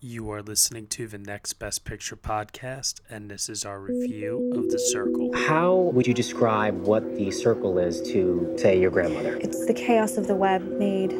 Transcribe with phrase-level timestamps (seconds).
[0.00, 4.70] You are listening to the Next Best Picture podcast, and this is our review of
[4.70, 5.32] The Circle.
[5.34, 9.38] How would you describe what the circle is to, say, your grandmother?
[9.38, 11.14] It's the chaos of the web made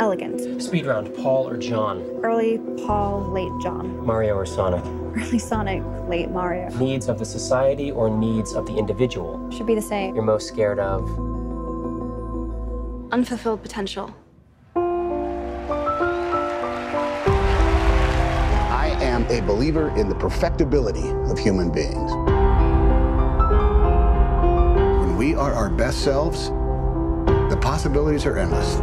[0.00, 0.60] elegant.
[0.60, 2.00] Speed round, Paul or John?
[2.24, 4.04] Early Paul, late John.
[4.04, 4.84] Mario or Sonic?
[5.16, 6.70] Early Sonic, late Mario.
[6.70, 9.48] Needs of the society or needs of the individual?
[9.52, 10.16] Should be the same.
[10.16, 11.08] You're most scared of?
[13.12, 14.12] Unfulfilled potential.
[19.30, 22.12] A believer in the perfectibility of human beings.
[25.00, 26.48] When we are our best selves,
[27.50, 28.76] the possibilities are endless.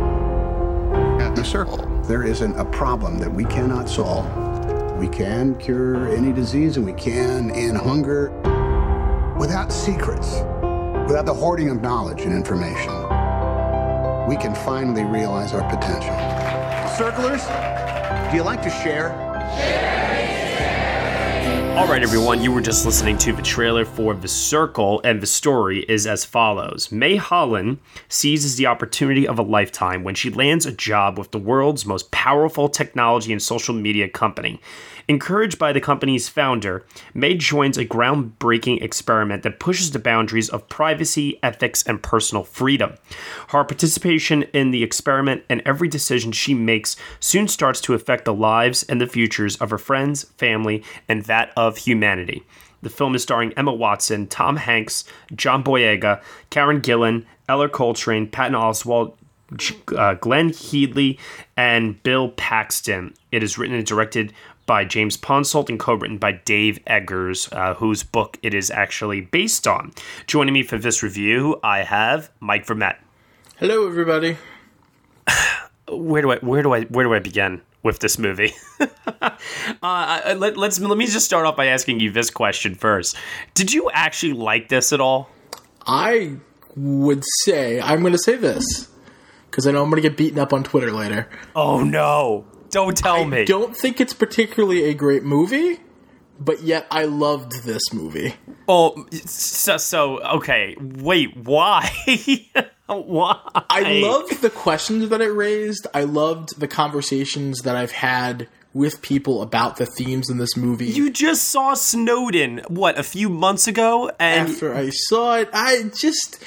[1.22, 4.26] At the circle, there isn't a problem that we cannot solve.
[4.98, 8.30] We can cure any disease and we can end hunger
[9.38, 10.42] without secrets,
[11.08, 12.94] without the hoarding of knowledge and information.
[14.28, 16.16] We can finally realize our potential.
[16.96, 17.44] Circlers,
[18.32, 19.10] do you like to share?
[21.78, 25.26] All right, everyone, you were just listening to the trailer for The Circle, and the
[25.26, 30.66] story is as follows Mae Holland seizes the opportunity of a lifetime when she lands
[30.66, 34.60] a job with the world's most powerful technology and social media company.
[35.12, 40.70] Encouraged by the company's founder, Mae joins a groundbreaking experiment that pushes the boundaries of
[40.70, 42.94] privacy, ethics, and personal freedom.
[43.50, 48.34] Her participation in the experiment and every decision she makes soon starts to affect the
[48.34, 52.46] lives and the futures of her friends, family, and that of humanity.
[52.82, 55.04] The film is starring Emma Watson, Tom Hanks,
[55.36, 59.16] John Boyega, Karen Gillan, Ellar Coltrane, Patton Oswalt,
[59.98, 61.20] uh, Glenne Headly,
[61.58, 63.14] and Bill Paxton.
[63.32, 64.34] It is written and directed
[64.72, 69.68] by James Ponsoldt and co-written by Dave Eggers, uh, whose book it is actually based
[69.68, 69.92] on.
[70.28, 72.96] Joining me for this review, I have Mike Vermette.
[73.58, 74.38] Hello, everybody.
[75.90, 78.54] Where do I where do I where do I begin with this movie?
[78.80, 79.30] uh,
[79.84, 83.18] I- let, let's let me just start off by asking you this question first.
[83.54, 85.30] Did you actually like this at all?
[85.86, 86.38] I
[86.78, 88.88] would say I'm going to say this
[89.50, 91.28] because I know I'm going to get beaten up on Twitter later.
[91.58, 92.46] Oh no!
[92.72, 93.46] Don't tell I me.
[93.46, 95.80] don't think it's particularly a great movie,
[96.40, 98.36] but yet I loved this movie.
[98.68, 100.76] Oh, so, so okay.
[100.80, 101.92] Wait, why?
[102.88, 103.40] why?
[103.70, 105.88] I loved the questions that it raised.
[105.94, 110.86] I loved the conversations that I've had with people about the themes in this movie.
[110.86, 115.92] You just saw Snowden what a few months ago, and After I saw it, I
[115.96, 116.44] just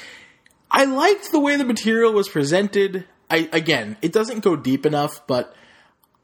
[0.71, 3.05] I liked the way the material was presented.
[3.29, 5.55] I again, it doesn't go deep enough, but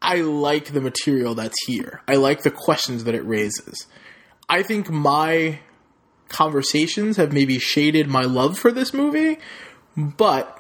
[0.02, 2.02] I like the material that's here.
[2.08, 3.86] I like the questions that it raises.
[4.50, 5.60] I think my
[6.28, 9.38] conversations have maybe shaded my love for this movie,
[9.96, 10.58] but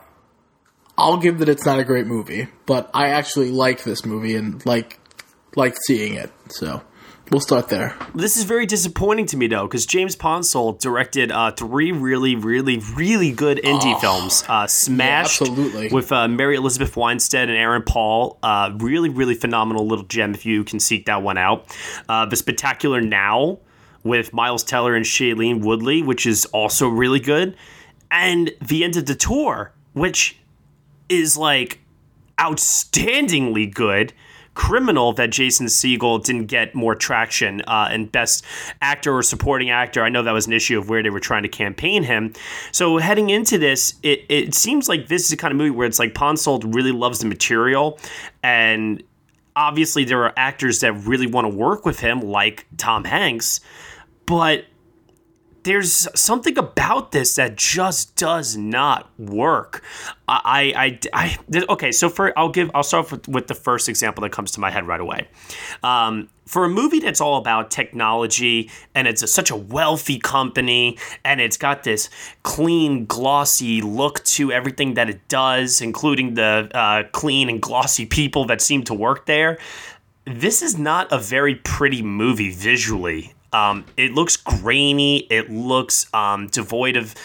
[0.97, 2.47] I'll give that it's not a great movie.
[2.65, 4.99] But I actually like this movie and like
[5.55, 6.31] like seeing it.
[6.49, 6.81] So
[7.31, 7.95] we'll start there.
[8.13, 12.77] This is very disappointing to me though, because James Ponsoldt directed uh, three really, really,
[12.95, 14.43] really good indie films.
[14.47, 15.89] Uh, Smashed, absolutely.
[15.89, 18.37] with uh, Mary Elizabeth Winstead and Aaron Paul.
[18.43, 21.65] Uh, really, really phenomenal little gem if you can seek that one out.
[22.07, 23.59] Uh, the Spectacular Now
[24.03, 27.55] with Miles Teller and Shailene Woodley, which is also really good,
[28.09, 30.37] and The End of the Tour, which
[31.07, 31.79] is like
[32.37, 34.13] outstandingly good.
[34.53, 38.43] Criminal that Jason Segel didn't get more traction uh, and best
[38.81, 40.03] actor or supporting actor.
[40.03, 42.33] I know that was an issue of where they were trying to campaign him.
[42.71, 45.87] So heading into this, it, it seems like this is the kind of movie where
[45.87, 47.97] it's like Ponsoldt really loves the material
[48.43, 49.01] and
[49.55, 53.61] obviously there are actors that really want to work with him like Tom Hanks,
[54.25, 54.65] but
[55.63, 59.83] there's something about this that just does not work.
[60.27, 61.91] I, I, I, okay.
[61.91, 64.71] So for I'll give I'll start with, with the first example that comes to my
[64.71, 65.27] head right away.
[65.83, 70.97] Um, for a movie that's all about technology and it's a, such a wealthy company
[71.23, 72.09] and it's got this
[72.43, 78.45] clean, glossy look to everything that it does, including the uh, clean and glossy people
[78.45, 79.57] that seem to work there.
[80.25, 83.33] This is not a very pretty movie visually.
[83.53, 85.19] Um, it looks grainy.
[85.29, 87.15] It looks um, devoid of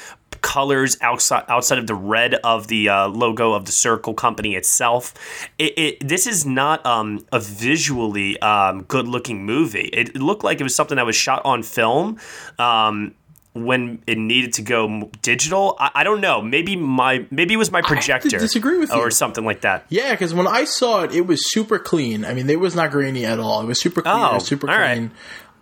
[0.42, 5.12] colors outside outside of the red of the uh, logo of the Circle Company itself.
[5.58, 9.90] It, it this is not um, a visually um, good looking movie.
[9.92, 12.18] It, it looked like it was something that was shot on film.
[12.58, 13.14] Um,
[13.54, 16.42] when it needed to go digital, I, I don't know.
[16.42, 18.96] Maybe my maybe it was my to projector, disagree with you.
[18.96, 19.86] or something like that.
[19.88, 22.24] Yeah, because when I saw it, it was super clean.
[22.24, 23.62] I mean, it was not grainy at all.
[23.62, 24.14] It was super clean.
[24.14, 25.10] Oh, it was super all right.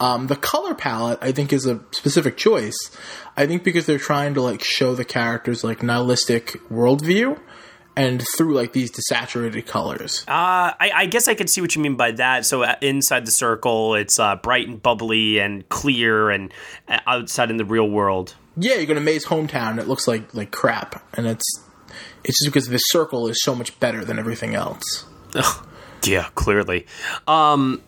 [0.01, 2.77] Um, the color palette, I think, is a specific choice.
[3.37, 7.39] I think because they're trying to like show the characters like nihilistic worldview,
[7.97, 10.25] and through like these desaturated colors.
[10.27, 12.45] Uh, I, I guess I could see what you mean by that.
[12.45, 16.53] So uh, inside the circle, it's uh, bright and bubbly and clear, and
[16.89, 18.35] uh, outside in the real world.
[18.57, 21.45] Yeah, you go to Mae's hometown, and it looks like like crap, and it's
[22.25, 25.07] it's just because this circle is so much better than everything else.
[26.07, 26.87] Yeah, clearly.
[27.27, 27.83] Um,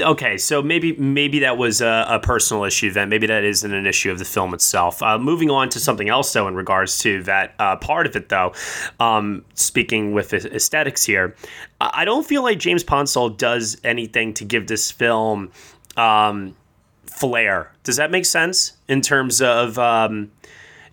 [0.00, 3.08] okay, so maybe maybe that was a, a personal issue then.
[3.08, 5.02] Maybe that isn't an issue of the film itself.
[5.02, 8.28] Uh, moving on to something else though, in regards to that uh, part of it
[8.28, 8.52] though.
[8.98, 11.34] Um, speaking with aesthetics here,
[11.80, 15.50] I don't feel like James Ponsoldt does anything to give this film
[15.96, 16.56] um,
[17.06, 17.72] flair.
[17.84, 20.30] Does that make sense in terms of um,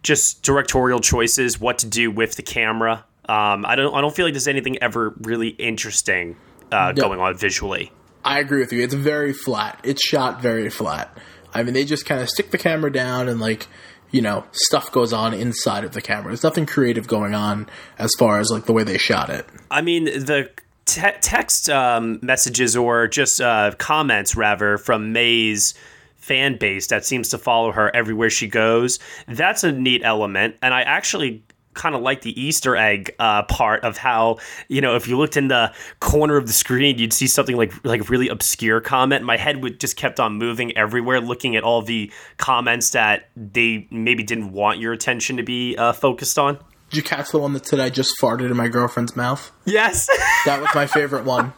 [0.03, 3.05] just directorial choices, what to do with the camera?
[3.29, 3.93] Um, I don't.
[3.93, 6.37] I don't feel like there's anything ever really interesting
[6.71, 7.01] uh, No.
[7.03, 7.91] going on visually.
[8.27, 8.83] I agree with you.
[8.83, 9.79] It's very flat.
[9.83, 11.17] It's shot very flat.
[11.53, 13.67] I mean, they just kind of stick the camera down and like,
[14.11, 16.27] you know, stuff goes on inside of the camera.
[16.27, 19.45] There's nothing creative going on as far as like the way they shot it.
[19.71, 20.49] I mean, the
[20.83, 25.73] te- text um, messages or just uh, comments, rather, from Mae's
[26.17, 28.99] fan base that seems to follow her everywhere she goes.
[29.25, 30.57] That's a neat element.
[30.61, 31.43] And I actually
[31.77, 34.37] kind of like the Easter egg uh, part of how,
[34.67, 37.71] you know, if you looked in the corner of the screen, you'd see something like
[37.85, 39.23] like really obscure comment.
[39.23, 43.87] My head would just kept on moving everywhere, looking at all the comments that they
[43.91, 46.59] maybe didn't want your attention to be uh, focused on.
[46.89, 49.51] Did you catch the one that said I just farted in my girlfriend's mouth?
[49.65, 50.09] Yes.
[50.45, 51.51] That was my favorite one.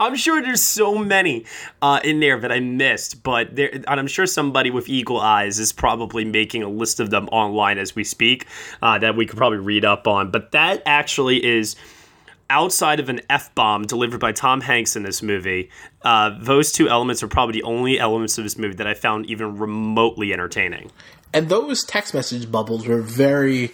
[0.00, 1.44] I'm sure there's so many
[1.82, 5.58] uh, in there that I missed, but there, and I'm sure somebody with eagle eyes
[5.58, 8.46] is probably making a list of them online as we speak
[8.82, 10.30] uh, that we could probably read up on.
[10.30, 11.76] But that actually is
[12.50, 15.70] outside of an f bomb delivered by Tom Hanks in this movie.
[16.02, 19.26] Uh, those two elements are probably the only elements of this movie that I found
[19.26, 20.90] even remotely entertaining.
[21.32, 23.72] And those text message bubbles were very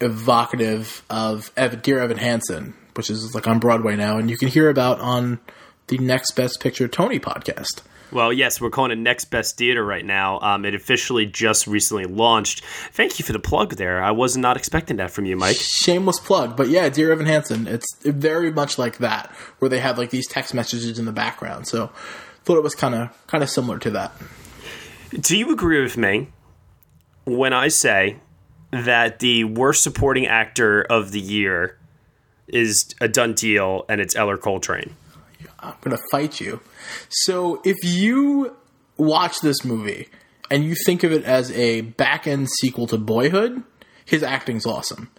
[0.00, 1.52] evocative of
[1.82, 5.40] Dear Evan Hansen, which is like on Broadway now, and you can hear about on
[5.88, 7.82] the Next Best Picture Tony podcast.
[8.12, 10.38] Well, yes, we're calling it Next Best Theater right now.
[10.38, 12.64] Um, it officially just recently launched.
[12.92, 14.02] Thank you for the plug there.
[14.02, 15.56] I was not expecting that from you, Mike.
[15.56, 19.98] Shameless plug, but yeah, Dear Evan Hansen, it's very much like that, where they have
[19.98, 21.66] like these text messages in the background.
[21.66, 21.90] So,
[22.44, 24.12] thought it was kind of kind of similar to that.
[25.10, 26.28] Do you agree with me
[27.24, 28.18] when I say
[28.70, 31.78] that the worst supporting actor of the year
[32.48, 34.96] is a done deal and it's Ellar Coltrane?
[35.60, 36.60] I'm gonna fight you.
[37.08, 38.54] So if you
[38.96, 40.08] watch this movie
[40.50, 43.62] and you think of it as a back end sequel to Boyhood,
[44.04, 45.10] his acting's awesome.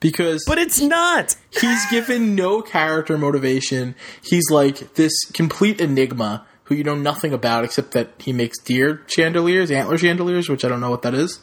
[0.00, 1.36] Because But it's not.
[1.50, 3.94] he's given no character motivation.
[4.22, 9.02] He's like this complete enigma who you know nothing about except that he makes deer
[9.08, 11.40] chandeliers, antler chandeliers, which I don't know what that is.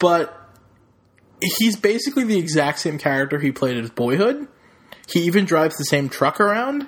[0.00, 0.34] But
[1.40, 4.48] he's basically the exact same character he played as Boyhood.
[5.08, 6.86] He even drives the same truck around.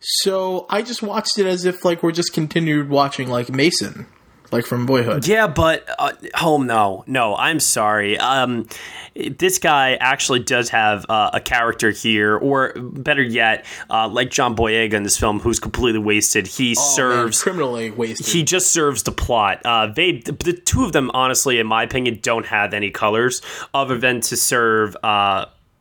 [0.00, 4.06] So I just watched it as if like we're just continued watching like Mason,
[4.52, 5.26] like from Boyhood.
[5.26, 8.18] Yeah, but uh, oh no, no, I'm sorry.
[8.18, 8.68] Um,
[9.14, 14.54] this guy actually does have uh, a character here, or better yet, uh, like John
[14.56, 16.46] Boyega in this film, who's completely wasted.
[16.46, 18.26] He Oh, man, serves criminally wasted.
[18.26, 19.60] he just serves the plot.
[19.64, 23.42] Uh, they, the, the two of them, honestly, in my opinion, don't have any colors
[23.74, 24.96] other than to serve.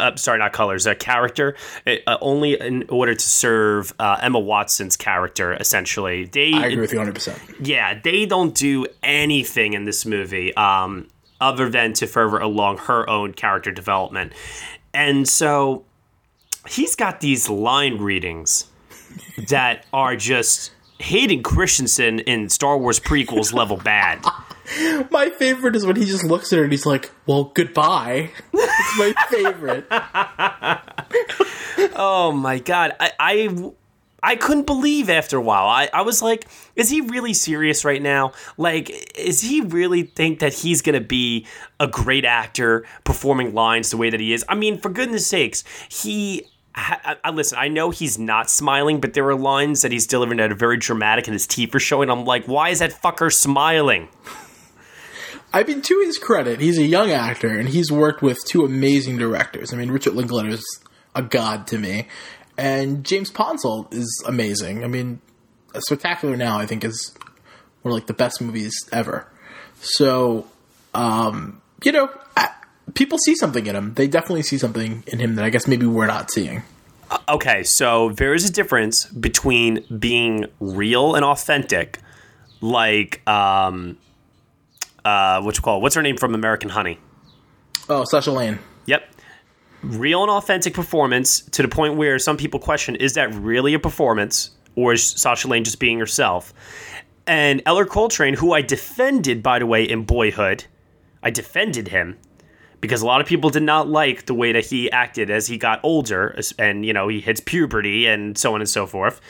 [0.01, 0.85] Uh, uh, sorry, not colors.
[0.87, 1.55] A character,
[1.85, 5.53] uh, only in order to serve uh, Emma Watson's character.
[5.53, 7.13] Essentially, they I agree with you 100.
[7.13, 11.07] percent yeah, they don't do anything in this movie um,
[11.39, 14.33] other than to further along her own character development.
[14.93, 15.85] And so
[16.67, 18.65] he's got these line readings
[19.49, 24.23] that are just Hayden Christensen in Star Wars prequels level bad.
[25.11, 28.97] My favorite is when he just looks at her and he's like, "Well, goodbye." it's
[28.97, 29.85] my favorite.
[31.95, 33.71] Oh my god, I, I
[34.23, 35.67] I couldn't believe after a while.
[35.67, 38.33] I, I was like, is he really serious right now?
[38.57, 41.47] Like, is he really think that he's gonna be
[41.79, 44.45] a great actor performing lines the way that he is?
[44.47, 46.45] I mean, for goodness sakes, he.
[46.73, 50.37] I, I, listen, I know he's not smiling, but there are lines that he's delivering
[50.37, 52.09] that are very dramatic and his teeth are showing.
[52.09, 54.07] I'm like, why is that fucker smiling?
[55.53, 59.17] I mean, to his credit, he's a young actor and he's worked with two amazing
[59.17, 59.73] directors.
[59.73, 60.65] I mean, Richard Linklater is
[61.13, 62.07] a god to me,
[62.57, 64.83] and James Ponsoldt is amazing.
[64.83, 65.19] I mean,
[65.77, 67.13] Spectacular Now, I think, is
[67.81, 69.27] one of like the best movies ever.
[69.81, 70.47] So,
[70.93, 72.49] um, you know, I,
[72.93, 73.93] people see something in him.
[73.95, 76.63] They definitely see something in him that I guess maybe we're not seeing.
[77.27, 81.99] Okay, so there is a difference between being real and authentic,
[82.61, 83.97] like um,
[85.05, 86.99] uh, what you call what's her name from American Honey?
[87.89, 88.59] Oh, Sasha Lane.
[88.85, 89.09] Yep.
[89.83, 93.79] Real and authentic performance to the point where some people question is that really a
[93.79, 96.53] performance or is Sasha Lane just being herself?
[97.27, 100.65] And Ellar Coltrane, who I defended, by the way, in Boyhood,
[101.23, 102.17] I defended him
[102.79, 105.57] because a lot of people did not like the way that he acted as he
[105.57, 109.21] got older and, you know, he hits puberty and so on and so forth.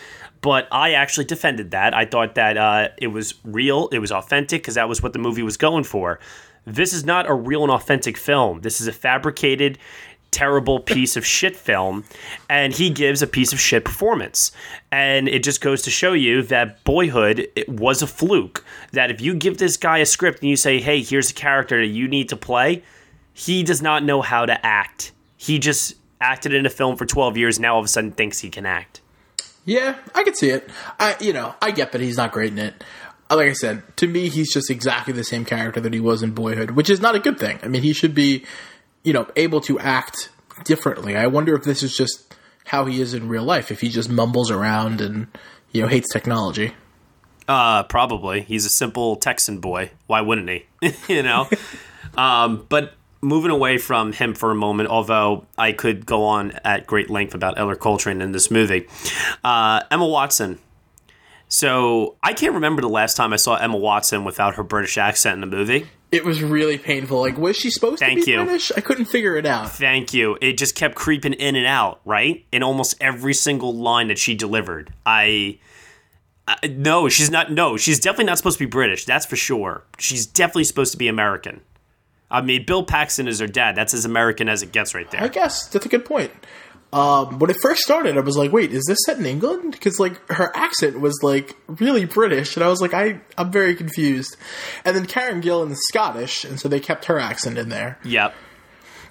[0.42, 1.94] But I actually defended that.
[1.94, 5.20] I thought that uh, it was real, it was authentic because that was what the
[5.20, 6.20] movie was going for.
[6.66, 8.62] This is not a real and authentic film.
[8.62, 9.78] This is a fabricated,
[10.32, 12.04] terrible piece of shit film,
[12.50, 14.52] and he gives a piece of shit performance.
[14.92, 18.64] And it just goes to show you that Boyhood it was a fluke.
[18.94, 21.82] That if you give this guy a script and you say, hey, here's a character
[21.82, 22.84] that you need to play,
[23.34, 25.12] he does not know how to act.
[25.38, 28.40] He just acted in a film for 12 years, now all of a sudden thinks
[28.40, 29.01] he can act.
[29.66, 30.70] Yeah, I can see it.
[31.00, 32.84] I, you know, I get that he's not great in it.
[33.30, 36.32] Like I said, to me, he's just exactly the same character that he was in
[36.32, 37.60] Boyhood, which is not a good thing.
[37.64, 38.44] I mean, he should be,
[39.04, 40.30] you know, able to act
[40.66, 41.16] differently.
[41.16, 43.72] I wonder if this is just how he is in real life.
[43.72, 45.28] If he just mumbles around and
[45.72, 46.74] you know hates technology.
[47.48, 48.42] Uh, probably.
[48.42, 49.92] He's a simple Texan boy.
[50.08, 50.66] Why wouldn't he?
[51.08, 51.50] you know?
[52.18, 56.88] um, but moving away from him for a moment, although I could go on at
[56.88, 58.88] great length about Ellar Coltrane in this movie,
[59.44, 60.60] uh, Emma Watson.
[61.48, 65.38] So I can't remember the last time I saw Emma Watson without her British accent
[65.38, 65.86] in a movie.
[66.12, 67.20] It was really painful.
[67.20, 68.44] Like, was she supposed Thank to be you.
[68.44, 68.72] British?
[68.76, 69.72] I couldn't figure it out.
[69.72, 70.38] Thank you.
[70.42, 72.46] It just kept creeping in and out, right?
[72.52, 74.94] In almost every single line that she delivered.
[75.06, 75.60] I.
[76.48, 77.52] Uh, no, she's not.
[77.52, 79.06] No, she's definitely not supposed to be British.
[79.06, 79.84] That's for sure.
[80.00, 81.62] She's definitely supposed to be American.
[82.32, 83.76] I mean, Bill Paxton is her dad.
[83.76, 85.22] That's as American as it gets right there.
[85.22, 86.32] I guess that's a good point.
[86.94, 89.98] Um, when it first started, I was like, "Wait, is this set in England?" Because
[90.00, 94.36] like her accent was like really British, and I was like, "I I'm very confused."
[94.84, 98.34] And then Karen Gillan is Scottish, and so they kept her accent in there, Yep.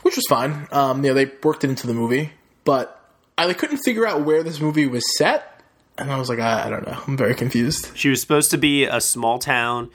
[0.03, 0.67] which was fine.
[0.73, 2.33] Um, you know, they worked it into the movie,
[2.65, 3.01] but
[3.39, 5.63] I like, couldn't figure out where this movie was set,
[5.97, 7.93] and I was like, I, I don't know, I'm very confused.
[7.95, 9.89] She was supposed to be a small town,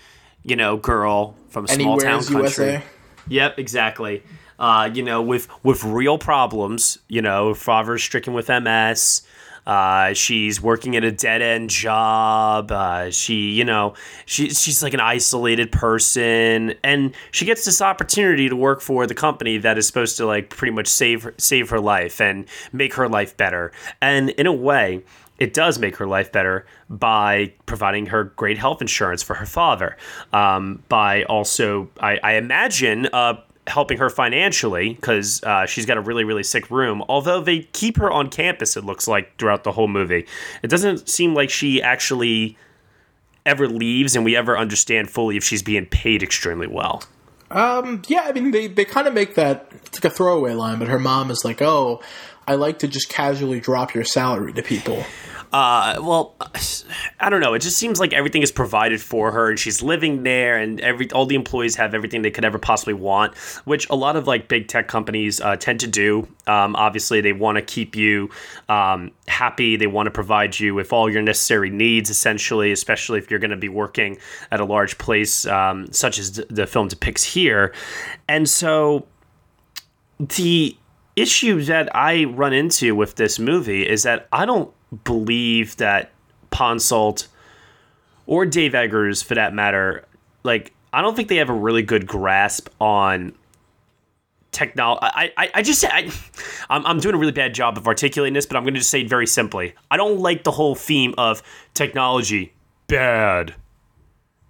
[0.44, 2.42] you know, girl from a small Anywhere town country.
[2.42, 2.84] USA.
[3.28, 4.24] Yep, exactly.
[4.58, 7.00] Uh, you know, with with real problems.
[7.08, 9.22] You know, her father's stricken with MS.
[9.66, 12.72] Uh, she's working at a dead end job.
[12.72, 13.94] Uh, she, you know,
[14.26, 19.16] she she's like an isolated person, and she gets this opportunity to work for the
[19.16, 23.10] company that is supposed to like pretty much save save her life and make her
[23.10, 23.72] life better.
[24.02, 25.04] And in a way,
[25.38, 29.98] it does make her life better by providing her great health insurance for her father.
[30.32, 33.36] Um, by also, I, I imagine, uh,
[33.68, 37.04] helping her financially because uh, she's got a really, really sick room.
[37.10, 40.26] Although they keep her on campus, it looks like throughout the whole movie.
[40.62, 42.58] It doesn't seem like she actually
[43.46, 47.04] ever leaves and we ever understand fully if she's being paid extremely well.
[47.52, 50.80] Um, yeah, I mean, they, they kind of make that, it's like a throwaway line,
[50.80, 52.02] but her mom is like, oh,
[52.48, 55.04] I like to just casually drop your salary to people.
[55.56, 56.36] Uh, well,
[57.22, 57.54] I don't know.
[57.54, 61.10] It just seems like everything is provided for her, and she's living there, and every
[61.12, 64.50] all the employees have everything they could ever possibly want, which a lot of like
[64.50, 66.28] big tech companies uh, tend to do.
[66.46, 68.30] Um, obviously, they want to keep you
[68.68, 69.78] um, happy.
[69.78, 73.52] They want to provide you with all your necessary needs, essentially, especially if you're going
[73.52, 74.18] to be working
[74.52, 77.74] at a large place um, such as the film depicts here.
[78.28, 79.08] And so,
[80.20, 80.76] the
[81.16, 84.72] issue that I run into with this movie is that I don't
[85.04, 86.12] believe that
[86.52, 87.28] Ponsoldt
[88.26, 90.06] or Dave Eggers, for that matter,
[90.44, 93.34] like I don't think they have a really good grasp on
[94.52, 95.02] technology.
[95.04, 96.10] I, I, I just I,
[96.70, 98.90] I'm, I'm doing a really bad job of articulating this, but I'm going to just
[98.90, 99.74] say it very simply.
[99.92, 101.44] I don't like the whole theme of
[101.74, 102.54] technology
[102.88, 103.56] bad,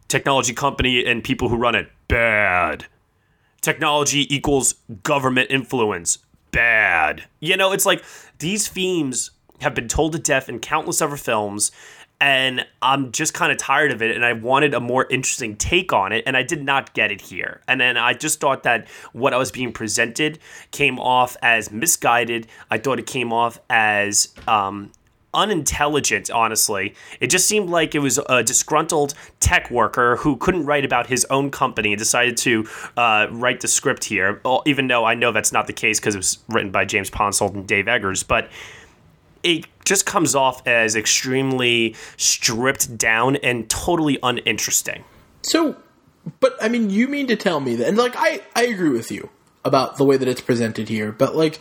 [0.07, 2.85] technology company and people who run it bad,
[3.61, 6.19] technology equals government influence
[6.55, 7.25] bad.
[7.41, 8.03] You know, it's like
[8.39, 11.71] these themes have been told to death in countless other films
[12.21, 15.91] and I'm just kind of tired of it and I wanted a more interesting take
[15.91, 17.61] on it and I did not get it here.
[17.67, 20.39] And then I just thought that what I was being presented
[20.71, 22.47] came off as misguided.
[22.71, 24.91] I thought it came off as um
[25.35, 26.95] unintelligent, honestly.
[27.19, 31.25] It just seemed like it was a disgruntled tech worker who couldn't write about his
[31.25, 35.51] own company and decided to uh, write the script here, even though I know that's
[35.51, 38.23] not the case because it was written by James Ponsoldt and Dave Eggers.
[38.23, 38.49] But
[39.43, 45.03] it just comes off as extremely stripped down and totally uninteresting.
[45.43, 45.75] So,
[46.39, 49.11] but I mean, you mean to tell me that, and like, I, I agree with
[49.11, 49.29] you
[49.63, 51.59] about the way that it's presented here, but like,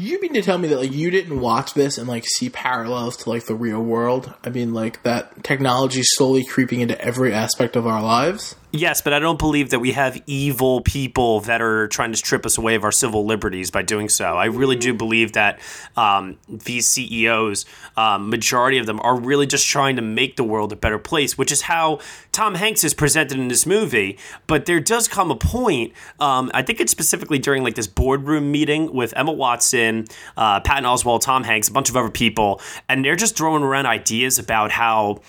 [0.00, 3.16] you mean to tell me that like you didn't watch this and like see parallels
[3.18, 4.32] to like the real world?
[4.44, 8.56] I mean, like that technology slowly creeping into every aspect of our lives.
[8.72, 12.46] Yes, but I don't believe that we have evil people that are trying to strip
[12.46, 14.36] us away of our civil liberties by doing so.
[14.36, 15.58] I really do believe that
[15.96, 20.72] um, these CEOs, um, majority of them, are really just trying to make the world
[20.72, 21.98] a better place, which is how
[22.30, 24.16] Tom Hanks is presented in this movie.
[24.46, 28.52] But there does come a point, um, I think it's specifically during like this boardroom
[28.52, 30.04] meeting with Emma Watson,
[30.36, 33.86] uh, Patton Oswalt, Tom Hanks, a bunch of other people, and they're just throwing around
[33.86, 35.22] ideas about how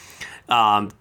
[0.48, 0.92] um,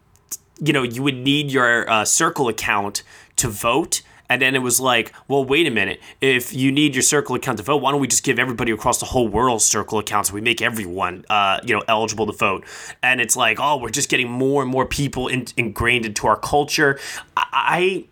[0.60, 3.02] you know, you would need your uh, Circle account
[3.36, 4.02] to vote.
[4.28, 6.00] And then it was like, well, wait a minute.
[6.20, 9.00] If you need your Circle account to vote, why don't we just give everybody across
[9.00, 12.64] the whole world Circle accounts we make everyone, uh, you know, eligible to vote?
[13.02, 16.36] And it's like, oh, we're just getting more and more people in, ingrained into our
[16.36, 17.00] culture.
[17.36, 18.04] I,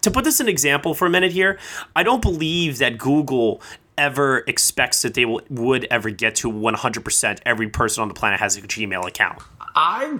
[0.00, 1.58] to put this in example for a minute here,
[1.94, 3.60] I don't believe that Google
[3.98, 8.40] ever expects that they will, would ever get to 100% every person on the planet
[8.40, 9.42] has a Gmail account.
[9.74, 10.18] I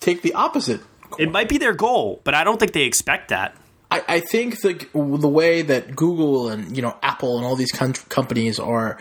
[0.00, 0.80] take the opposite.
[1.18, 3.56] It might be their goal, but I don't think they expect that.
[3.90, 7.70] I, I think the the way that Google and you know Apple and all these
[7.70, 8.98] com- companies are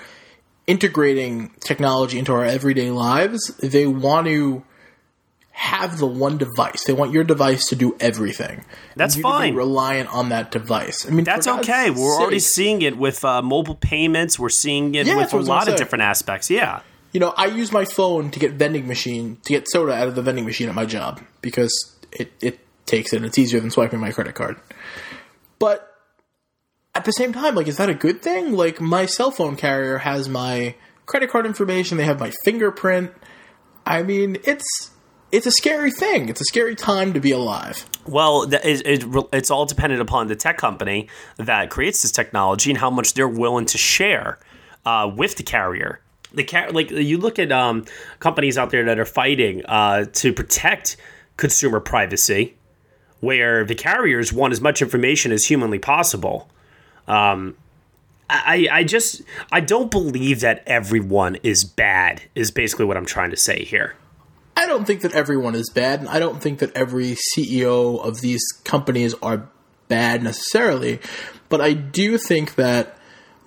[0.67, 4.63] integrating technology into our everyday lives, they want to
[5.51, 6.83] have the one device.
[6.85, 8.65] They want your device to do everything.
[8.95, 9.55] That's you to be fine.
[9.55, 11.05] reliant on that device.
[11.07, 11.89] I mean, That's okay.
[11.91, 14.39] We're already seeing it with uh, mobile payments.
[14.39, 16.49] We're seeing it Yeah, with a what I was lot of different aspects.
[16.49, 16.81] Yeah.
[17.13, 20.15] You know, I use my phone to get vending machine to get soda out of
[20.15, 21.71] the vending machine at my job because
[22.11, 24.59] it it takes it and it's easier than swiping my credit card.
[25.59, 25.89] But
[26.95, 28.53] at the same time, like, is that a good thing?
[28.53, 31.97] Like, my cell phone carrier has my credit card information.
[31.97, 33.11] They have my fingerprint.
[33.85, 34.91] I mean, it's
[35.31, 36.29] it's a scary thing.
[36.29, 37.87] It's a scary time to be alive.
[38.05, 43.15] Well, it's all dependent upon the tech company that creates this technology and how much
[43.15, 44.37] they're willing to share
[44.85, 46.01] uh, with the carrier.
[46.33, 47.85] The car- like you look at um,
[48.19, 50.97] companies out there that are fighting uh, to protect
[51.37, 52.55] consumer privacy,
[53.19, 56.49] where the carriers want as much information as humanly possible.
[57.07, 57.55] Um,
[58.29, 62.23] I, I just I don't believe that everyone is bad.
[62.35, 63.95] Is basically what I'm trying to say here.
[64.55, 68.21] I don't think that everyone is bad, and I don't think that every CEO of
[68.21, 69.49] these companies are
[69.87, 70.99] bad necessarily,
[71.49, 72.97] but I do think that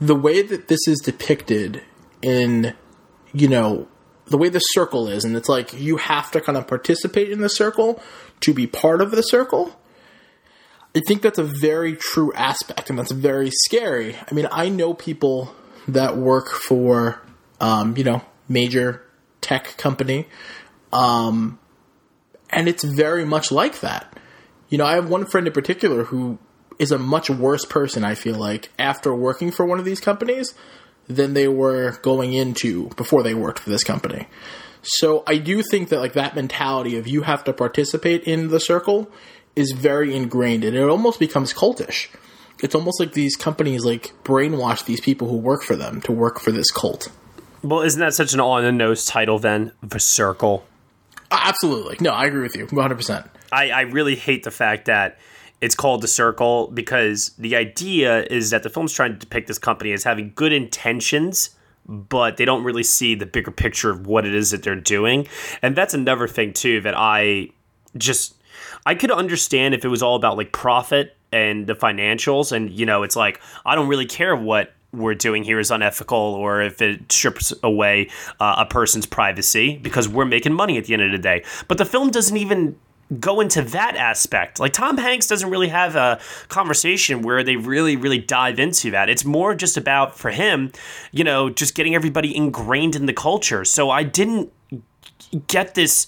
[0.01, 1.83] the way that this is depicted
[2.22, 2.74] in,
[3.33, 3.88] you know,
[4.26, 7.40] the way the circle is, and it's like you have to kind of participate in
[7.40, 8.02] the circle
[8.40, 9.79] to be part of the circle.
[10.94, 14.16] I think that's a very true aspect, and that's very scary.
[14.16, 15.55] I mean, I know people
[15.87, 17.22] that work for,
[17.61, 19.02] um, you know, major
[19.40, 20.26] tech company,
[20.92, 21.59] um,
[22.50, 24.18] and it's very much like that.
[24.68, 26.38] You know, I have one friend in particular who
[26.79, 28.05] is a much worse person.
[28.05, 30.55] I feel like after working for one of these companies
[31.09, 34.27] than they were going into before they worked for this company.
[34.83, 38.61] So I do think that like that mentality of you have to participate in the
[38.61, 39.11] circle
[39.57, 42.09] is very ingrained and it almost becomes cultish.
[42.62, 46.40] It's almost like these companies like brainwash these people who work for them to work
[46.40, 47.11] for this cult.
[47.62, 49.73] Well, isn't that such an on the nose title then?
[49.83, 50.64] The Circle.
[51.31, 51.97] Absolutely.
[52.01, 53.29] No, I agree with you 100%.
[53.51, 55.19] I, I really hate the fact that
[55.61, 59.59] it's called the circle because the idea is that the film's trying to depict this
[59.59, 61.51] company as having good intentions
[61.88, 65.27] but they don't really see the bigger picture of what it is that they're doing.
[65.62, 67.49] And that's another thing too that i
[67.97, 68.35] just
[68.85, 72.85] i could understand if it was all about like profit and the financials and you
[72.85, 76.81] know it's like i don't really care what we're doing here is unethical or if
[76.81, 78.09] it strips away
[78.40, 81.45] uh, a person's privacy because we're making money at the end of the day.
[81.69, 82.79] But the film doesn't even
[83.21, 84.59] go into that aspect.
[84.59, 89.09] Like Tom Hanks doesn't really have a conversation where they really, really dive into that.
[89.09, 90.73] It's more just about for him,
[91.12, 93.64] you know, just getting everybody ingrained in the culture.
[93.64, 94.53] So I didn't
[95.47, 96.07] get this.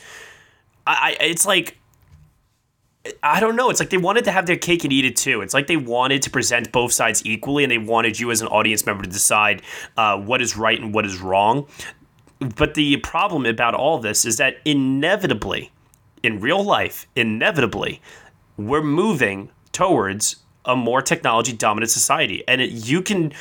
[0.86, 1.78] I, it's like
[3.22, 3.70] I don't know.
[3.70, 5.40] It's like they wanted to have their cake and eat it too.
[5.40, 8.48] It's like they wanted to present both sides equally, and they wanted you as an
[8.48, 9.62] audience member to decide
[9.96, 11.66] uh, what is right and what is wrong.
[12.56, 15.70] But the problem about all this is that inevitably,
[16.22, 18.00] in real life, inevitably,
[18.56, 22.44] we're moving towards a more technology dominant society.
[22.46, 23.32] And it, you can,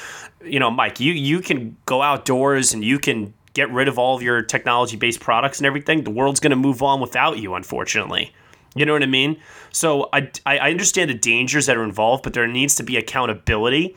[0.44, 4.16] you know, Mike, you you can go outdoors and you can get rid of all
[4.16, 7.56] of your technology based products and everything, the world's going to move on without you,
[7.56, 8.32] unfortunately.
[8.76, 9.42] You know what I mean?
[9.72, 13.96] So I, I understand the dangers that are involved, but there needs to be accountability.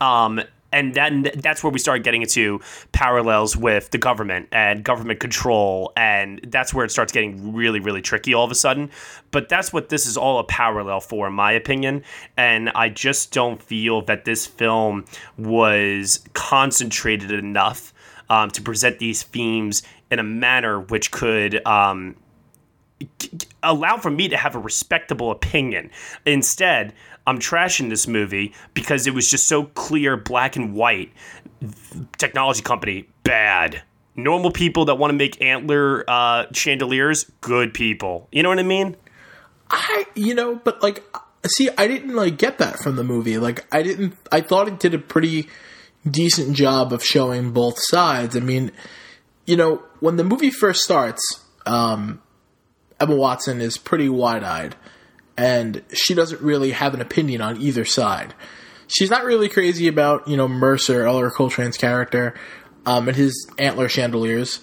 [0.00, 0.40] Um,
[0.72, 2.60] and then that's where we start getting into
[2.92, 5.92] parallels with the government and government control.
[5.96, 8.90] And that's where it starts getting really really tricky all of a sudden.
[9.30, 12.02] But that's what this is all a parallel for in my opinion.
[12.36, 15.04] And i just don't feel that this film
[15.36, 17.92] was concentrated enough
[18.28, 22.16] um, to present these themes in a manner which could um,
[23.62, 25.90] allow for me to have a respectable opinion.
[26.26, 26.92] Instead,
[27.30, 31.12] I'm trashing this movie because it was just so clear, black and white.
[32.18, 33.82] Technology company, bad.
[34.16, 38.28] Normal people that want to make antler uh, chandeliers, good people.
[38.32, 38.96] You know what I mean?
[39.70, 41.04] I, you know, but like,
[41.46, 43.38] see, I didn't like get that from the movie.
[43.38, 44.16] Like, I didn't.
[44.32, 45.48] I thought it did a pretty
[46.08, 48.36] decent job of showing both sides.
[48.36, 48.72] I mean,
[49.46, 51.22] you know, when the movie first starts,
[51.66, 52.20] um,
[52.98, 54.76] Emma Watson is pretty wide eyed,
[55.40, 58.34] and she doesn't really have an opinion on either side.
[58.88, 62.34] She's not really crazy about you know Mercer, Ellar Coltrane's character,
[62.84, 64.60] um, and his antler chandeliers,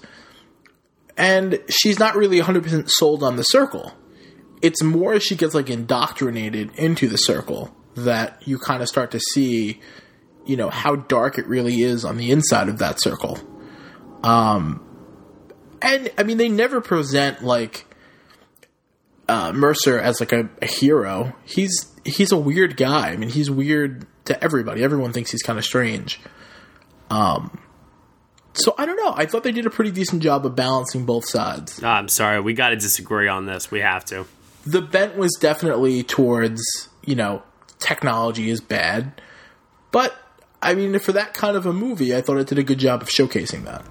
[1.18, 3.92] and she's not really 100% sold on the circle.
[4.62, 9.12] It's more as she gets like indoctrinated into the circle that you kind of start
[9.12, 9.82] to see,
[10.46, 13.40] you know, how dark it really is on the inside of that circle.
[14.24, 14.84] Um,
[15.82, 17.88] and I mean, they never present like
[19.28, 21.34] uh, Mercer as like a, a hero.
[21.46, 23.10] He's he's a weird guy.
[23.10, 24.84] I mean, he's weird to everybody.
[24.84, 26.20] Everyone thinks he's kind of strange.
[27.10, 27.60] Um,
[28.54, 29.14] so I don't know.
[29.16, 31.80] I thought they did a pretty decent job of balancing both sides.
[31.84, 33.70] Ah, I'm sorry, we got to disagree on this.
[33.70, 34.26] We have to.
[34.66, 36.62] The bent was definitely towards
[37.06, 37.44] you know
[37.80, 39.22] technology is bad,
[39.92, 40.16] but
[40.62, 43.02] I mean for that kind of a movie, I thought it did a good job
[43.02, 43.86] of showcasing that.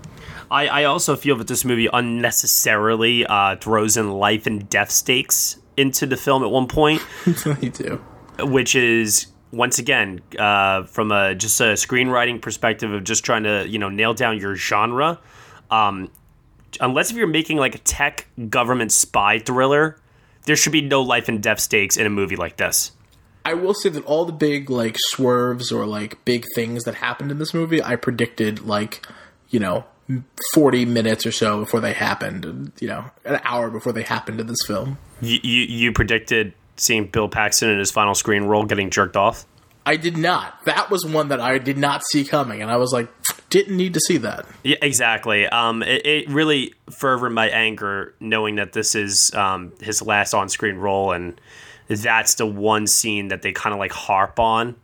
[0.50, 5.58] I, I also feel that this movie unnecessarily uh, throws in life and death stakes
[5.76, 7.02] into the film at one point,
[7.62, 7.96] Me too.
[8.40, 13.66] which is once again uh, from a just a screenwriting perspective of just trying to
[13.68, 15.18] you know nail down your genre.
[15.70, 16.10] Um,
[16.80, 20.00] unless if you're making like a tech government spy thriller,
[20.44, 22.92] there should be no life and death stakes in a movie like this.
[23.44, 27.30] I will say that all the big like swerves or like big things that happened
[27.30, 29.04] in this movie, I predicted like
[29.50, 29.84] you know
[30.54, 34.46] 40 minutes or so before they happened, you know, an hour before they happened in
[34.46, 34.98] this film.
[35.20, 39.46] You, you you predicted seeing Bill Paxton in his final screen role getting jerked off.
[39.84, 40.64] I did not.
[40.64, 43.08] That was one that I did not see coming, and I was like,
[43.50, 44.44] didn't need to see that.
[44.64, 45.46] Yeah, exactly.
[45.46, 50.76] Um, it, it really furthered my anger knowing that this is um, his last on-screen
[50.76, 51.40] role, and
[51.88, 54.74] that's the one scene that they kind of like harp on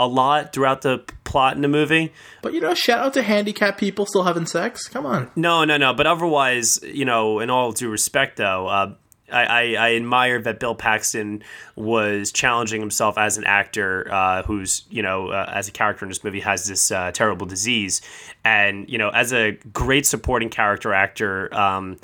[0.00, 2.12] a lot throughout the plot in the movie.
[2.42, 4.88] But you know, shout out to handicapped people still having sex.
[4.88, 5.30] Come on.
[5.36, 5.92] No, no, no.
[5.92, 8.94] But otherwise, you know, in all due respect, though, uh,
[9.30, 11.42] I, I, I admire that Bill Paxton
[11.76, 16.08] was challenging himself as an actor uh, who's, you know, uh, as a character in
[16.08, 18.00] this movie has this uh, terrible disease.
[18.44, 21.98] And, you know, as a great supporting character actor, um,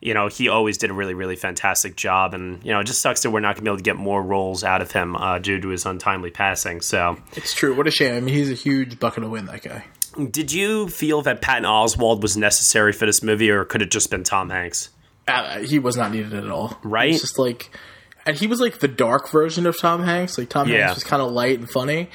[0.00, 2.34] you know, he always did a really, really fantastic job.
[2.34, 3.96] And, you know, it just sucks that we're not going to be able to get
[3.96, 6.80] more roles out of him uh, due to his untimely passing.
[6.80, 7.74] So, It's true.
[7.74, 8.14] What a shame.
[8.16, 9.84] I mean, he's a huge bucket of wind, that guy.
[10.30, 14.10] did you feel that Patton Oswalt was necessary for this movie, or could it just
[14.10, 14.90] been Tom Hanks?
[15.26, 16.78] Uh, he was not needed at all.
[16.82, 17.10] Right?
[17.10, 17.70] It's just like,
[18.24, 20.38] and he was like the dark version of Tom Hanks.
[20.38, 20.86] Like Tom Yeah.
[20.86, 22.08] Hanks was kind of light and funny,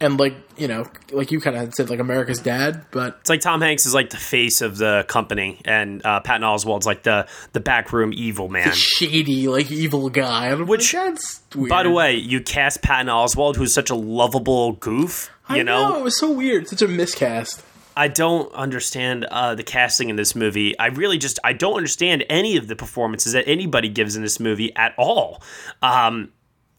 [0.00, 2.84] and like you know, like you kind of said, like America's Dad.
[2.90, 6.42] But It's like Tom Hanks is like the face of the company, and uh, Patton
[6.42, 8.72] Oswalt's like the the backroom evil man.
[8.74, 10.54] shady, like evil guy.
[10.54, 11.68] Which, like, that's weird.
[11.70, 15.30] By the way, you cast Patton Oswalt, who's such a lovable goof.
[15.50, 16.68] You I know, know it was so weird.
[16.68, 17.64] Such a miscast.
[17.96, 20.78] I don't understand uh, the casting in this movie.
[20.78, 24.38] I really just I don't understand any of the performances that anybody gives in this
[24.38, 25.42] movie at all.
[25.82, 26.30] Um,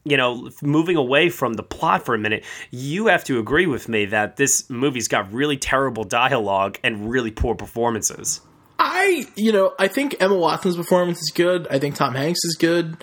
[0.04, 3.88] you know, moving away from the plot for a minute, you have to agree with
[3.88, 8.40] me that this movie's got really terrible dialogue and really poor performances.
[8.78, 11.66] I, you know, I think Emma Watson's performance is good.
[11.70, 12.96] I think Tom Hanks is good.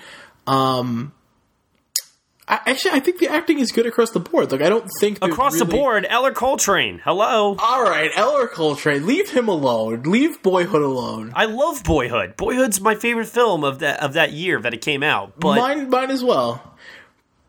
[0.47, 1.13] Um,
[2.49, 4.51] I, actually, I think the acting is good across the board.
[4.53, 6.99] Like, I don't think there's Across the board, Ellar Coltrane.
[7.03, 7.57] Hello.
[7.59, 10.03] All right, Ellar Coltrane, leave him alone.
[10.03, 11.33] Leave Boyhood alone.
[11.35, 12.37] I love Boyhood.
[12.37, 15.37] Boyhood's my favorite film of that of that year that it came out.
[15.39, 16.75] But mine, mine as well.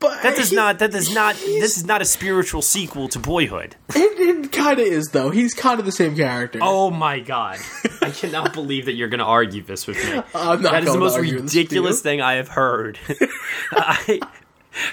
[0.01, 3.19] But that does he- not that does not this is not a spiritual sequel to
[3.19, 3.75] Boyhood.
[3.95, 5.31] It, it kind of is though.
[5.31, 6.59] He's kind of the same character.
[6.63, 7.59] Oh my god.
[8.03, 10.23] I cannot believe that you're going to argue this with me.
[10.35, 11.61] I'm not That is the most argue this with you.
[11.63, 12.99] ridiculous thing I have heard.
[13.73, 14.21] I,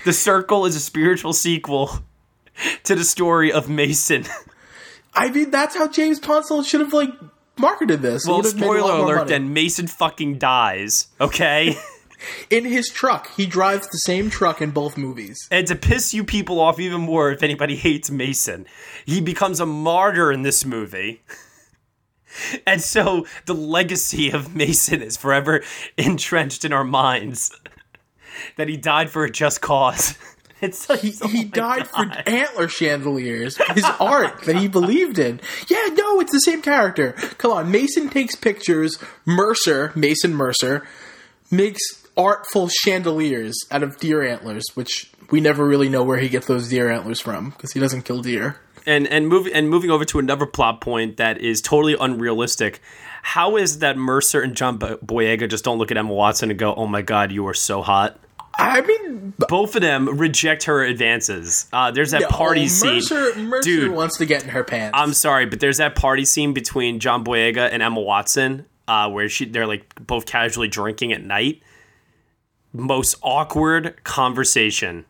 [0.04, 2.00] the Circle is a spiritual sequel
[2.84, 4.26] to the story of Mason.
[5.14, 7.10] I mean, that's how James Ponsoldt should have like
[7.58, 8.26] marketed this.
[8.26, 11.76] Well, would have made a lot spoiler alert, then Mason fucking dies, okay?
[12.50, 15.48] in his truck, he drives the same truck in both movies.
[15.52, 18.66] and to piss you people off even more if anybody hates Mason,
[19.06, 21.22] he becomes a martyr in this movie.
[22.68, 25.64] And so the legacy of Mason is forever
[25.98, 27.50] entrenched in our minds
[28.58, 30.18] that he died for a just cause.
[30.62, 32.16] It's like, He, oh he died God.
[32.24, 35.42] for antler chandeliers, his art that he believed in.
[35.68, 37.12] Yeah, no, it's the same character.
[37.38, 38.98] Come on, Mason takes pictures.
[39.26, 40.88] Mercer, Mason Mercer,
[41.52, 41.82] makes
[42.16, 46.70] artful chandeliers out of deer antlers, which we never really know where he gets those
[46.70, 48.56] deer antlers from because he doesn't kill deer.
[48.86, 52.80] and and moving and moving over to another plot point that is totally unrealistic.
[53.24, 56.74] How is that Mercer and John Boyega just don't look at Emma Watson and go,
[56.74, 58.18] "Oh my God, you are so hot."
[58.58, 61.68] I mean, Both of them reject her advances.
[61.74, 62.96] Uh, there's that party oh, scene.
[62.96, 64.98] Mercer, Mercer Dude, wants to get in her pants.
[64.98, 69.28] I'm sorry, but there's that party scene between John Boyega and Emma Watson, uh, where
[69.30, 71.62] she they're like both casually drinking at night.
[72.74, 75.06] Most awkward conversation.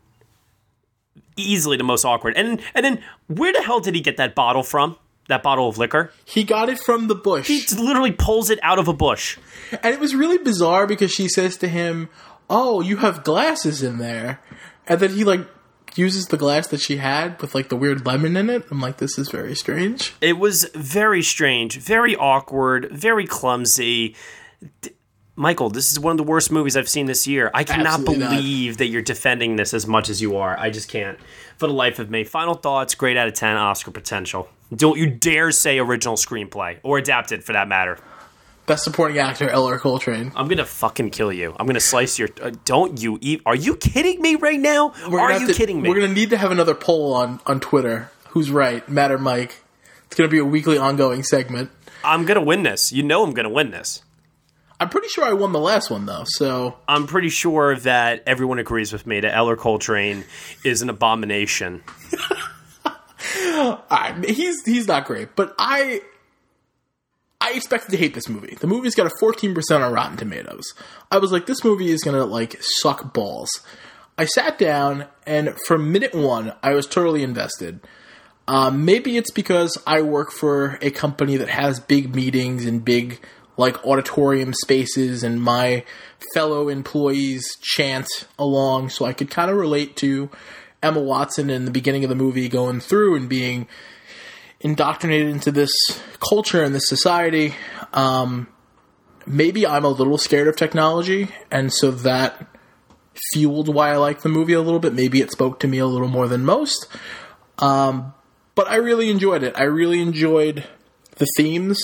[1.36, 2.36] Easily the most awkward.
[2.36, 4.96] And and then where the hell did he get that bottle from?
[5.28, 6.12] That bottle of liquor?
[6.24, 7.48] he got it from the bush.
[7.48, 9.36] He literally pulls it out of a bush.
[9.82, 12.08] And it was really bizarre because she says to him,
[12.48, 14.40] "Oh, you have glasses in there,"
[14.86, 15.46] and then he like
[15.94, 18.64] uses the glass that she had with like the weird lemon in it.
[18.70, 20.12] I'm like, this is very strange.
[20.20, 24.14] It was very strange, very awkward, very clumsy.
[24.82, 24.90] D-
[25.38, 27.50] Michael, this is one of the worst movies I've seen this year.
[27.52, 28.30] I cannot Absolutely not.
[28.30, 30.58] believe that you're defending this as much as you are.
[30.58, 31.18] I just can't.
[31.58, 32.24] For the life of me.
[32.24, 34.48] Final thoughts, great out of 10, Oscar potential.
[34.74, 37.98] Don't you dare say original screenplay or adapted for that matter.
[38.66, 40.32] Best supporting actor, Ellar Coltrane.
[40.34, 41.54] I'm gonna fucking kill you.
[41.58, 42.28] I'm gonna slice your.
[42.42, 43.40] Uh, don't you eat?
[43.46, 44.92] Are you kidding me right now?
[45.08, 45.88] We're Are you to- kidding me?
[45.88, 48.10] We're gonna need to have another poll on on Twitter.
[48.30, 49.62] Who's right, Matt or Mike?
[50.06, 51.70] It's gonna be a weekly ongoing segment.
[52.02, 52.90] I'm gonna win this.
[52.92, 54.02] You know I'm gonna win this.
[54.80, 56.24] I'm pretty sure I won the last one though.
[56.26, 60.24] So I'm pretty sure that everyone agrees with me that Ellar Coltrane
[60.64, 61.82] is an abomination.
[63.48, 66.00] I, he's he's not great, but I
[67.40, 68.56] I expected to hate this movie.
[68.58, 70.64] The movie's got a 14% on Rotten Tomatoes.
[71.10, 73.50] I was like, this movie is gonna like suck balls.
[74.18, 77.80] I sat down and from minute one, I was totally invested.
[78.48, 83.20] Um, maybe it's because I work for a company that has big meetings and big
[83.56, 85.84] like auditorium spaces, and my
[86.34, 88.06] fellow employees chant
[88.38, 90.30] along, so I could kind of relate to
[90.82, 93.66] Emma Watson in the beginning of the movie going through and being
[94.60, 95.70] indoctrinated into this
[96.28, 97.54] culture and this society.
[97.92, 98.48] Um,
[99.26, 102.46] maybe I'm a little scared of technology, and so that
[103.32, 104.94] fueled why I like the movie a little bit.
[104.94, 106.86] Maybe it spoke to me a little more than most.
[107.58, 108.14] Um,
[108.54, 109.54] but I really enjoyed it.
[109.56, 110.64] I really enjoyed
[111.16, 111.78] the themes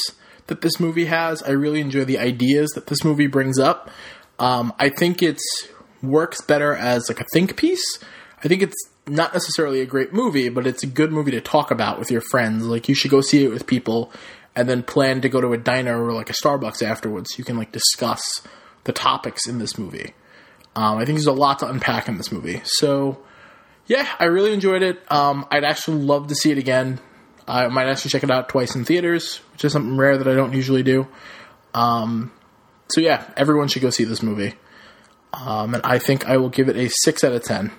[0.47, 1.43] that this movie has.
[1.43, 3.91] I really enjoy the ideas that this movie brings up.
[4.39, 5.41] Um, I think it
[6.03, 7.99] works better as like a think piece.
[8.43, 8.77] I think it's
[9.07, 12.21] not necessarily a great movie, but it's a good movie to talk about with your
[12.21, 12.65] friends.
[12.67, 14.13] Like you should go see it with people
[14.55, 17.39] and then plan to go to a diner or like a Starbucks afterwards.
[17.39, 18.23] You can like discuss
[18.85, 20.15] the topics in this movie.
[20.75, 22.61] Um, I think there's a lot to unpack in this movie.
[22.65, 23.19] So
[23.87, 25.03] yeah, I really enjoyed it.
[25.11, 27.01] Um, I'd actually love to see it again.
[27.47, 30.35] I might actually check it out twice in theaters, which is something rare that I
[30.35, 31.09] don't usually do.
[31.75, 32.33] Um,
[32.89, 34.55] so yeah, everyone should go see this movie.
[35.33, 37.73] Um, and I think I will give it a six out of ten,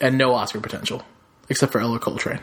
[0.00, 1.02] and no Oscar potential,
[1.48, 2.40] except for Ellar Coltrane.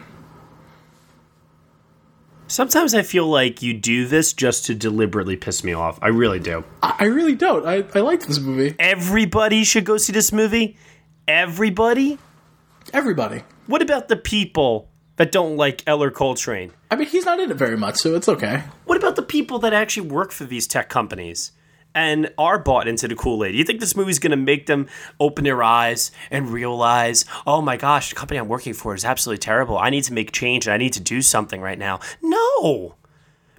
[2.50, 6.00] Sometimes I feel like you do this just to deliberately piss me off.
[6.02, 6.64] I really do.
[6.82, 7.66] I, I really don't.
[7.66, 8.74] I, I liked this movie.
[8.80, 10.78] Everybody should go see this movie.
[11.28, 12.18] Everybody?
[12.94, 13.44] Everybody.
[13.66, 16.72] What about the people that don't like Ellar Coltrane?
[16.90, 18.64] I mean, he's not in it very much, so it's okay.
[18.86, 21.52] What about the people that actually work for these tech companies
[21.98, 23.56] and are bought into the Kool Aid?
[23.56, 24.88] You think this movie's going to make them
[25.20, 29.40] open their eyes and realize, oh my gosh, the company I'm working for is absolutely
[29.40, 29.80] terrible.
[29.80, 32.00] I need to make change and I need to do something right now?
[32.22, 32.94] No.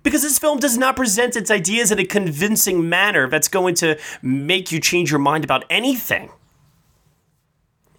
[0.05, 3.99] Because this film does not present its ideas in a convincing manner that's going to
[4.23, 6.31] make you change your mind about anything.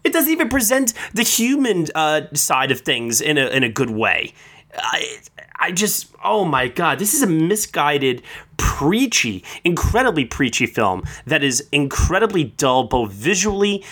[0.06, 3.90] It doesn't even present the human uh, side of things in a in a good
[3.90, 4.34] way.
[4.78, 5.18] I,
[5.56, 8.22] I just, oh my god, this is a misguided,
[8.58, 13.84] preachy, incredibly preachy film that is incredibly dull, both visually,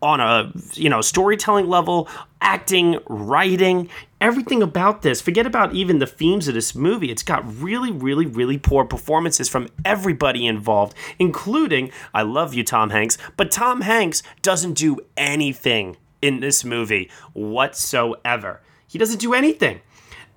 [0.00, 2.08] on a you know storytelling level,
[2.40, 3.88] acting, writing,
[4.20, 5.20] everything about this.
[5.20, 7.10] Forget about even the themes of this movie.
[7.10, 12.90] It's got really, really, really poor performances from everybody involved, including I love you, Tom
[12.90, 18.60] Hanks, but Tom Hanks doesn't do anything in this movie whatsoever.
[18.86, 19.80] He doesn't do anything.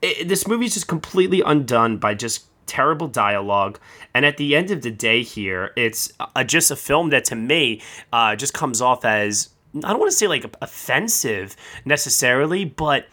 [0.02, 3.80] It, this movie's just completely undone by just terrible dialogue.
[4.14, 7.36] And at the end of the day, here, it's uh, just a film that to
[7.36, 7.82] me
[8.14, 13.08] uh, just comes off as I don't want to say like offensive necessarily, but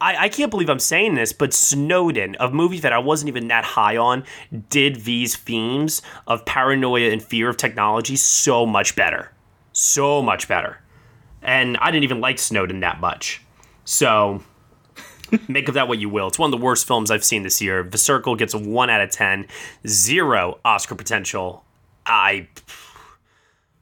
[0.00, 3.48] I, I can't believe I'm saying this, but Snowden, a movie that I wasn't even
[3.48, 4.24] that high on,
[4.70, 9.30] did these themes of paranoia and fear of technology so much better.
[9.72, 10.80] So much better.
[11.42, 13.42] And I didn't even like Snowden that much.
[13.84, 14.42] So
[15.48, 16.28] make of that what you will.
[16.28, 17.82] It's one of the worst films I've seen this year.
[17.82, 19.46] The Circle gets a 1 out of 10,
[19.86, 21.64] zero Oscar potential.
[22.06, 22.48] I.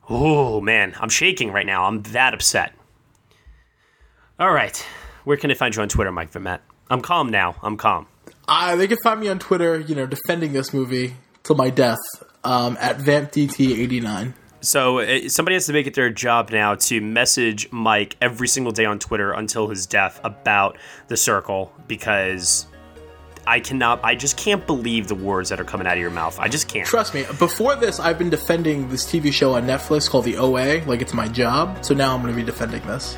[0.08, 0.94] Oh, man.
[1.00, 1.84] I'm shaking right now.
[1.84, 2.72] I'm that upset.
[4.38, 4.76] All right.
[5.24, 6.60] Where can I find you on Twitter, Mike Vermette?
[6.90, 7.56] I'm calm now.
[7.62, 8.06] I'm calm.
[8.46, 11.98] Uh, they can find me on Twitter, you know, defending this movie till my death
[12.44, 14.32] um, at VampDT89.
[14.60, 18.72] So uh, somebody has to make it their job now to message Mike every single
[18.72, 22.66] day on Twitter until his death about the circle because
[23.46, 26.38] I cannot I just can't believe the words that are coming out of your mouth.
[26.38, 26.86] I just can't.
[26.86, 30.84] Trust me, before this, I've been defending this TV show on Netflix called The OA,
[30.86, 31.84] like it's my job.
[31.84, 33.16] So now I'm going to be defending this.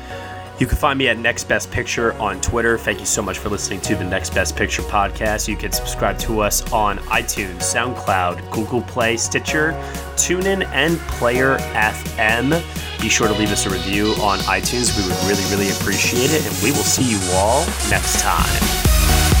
[0.61, 2.77] You can find me at Next Best Picture on Twitter.
[2.77, 5.47] Thank you so much for listening to the Next Best Picture podcast.
[5.47, 9.71] You can subscribe to us on iTunes, SoundCloud, Google Play, Stitcher,
[10.17, 12.61] TuneIn, and Player FM.
[13.01, 14.95] Be sure to leave us a review on iTunes.
[14.95, 16.45] We would really, really appreciate it.
[16.45, 19.40] And we will see you all next time.